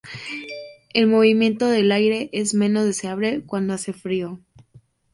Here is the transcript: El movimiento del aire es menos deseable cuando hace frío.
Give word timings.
El 0.95 1.05
movimiento 1.05 1.67
del 1.67 1.91
aire 1.91 2.29
es 2.31 2.55
menos 2.55 2.85
deseable 2.85 3.43
cuando 3.45 3.75
hace 3.75 3.93
frío. 3.93 4.39